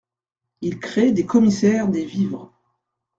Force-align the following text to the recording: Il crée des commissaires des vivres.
Il 0.61 0.79
crée 0.79 1.11
des 1.11 1.27
commissaires 1.27 1.87
des 1.87 2.03
vivres. 2.05 2.51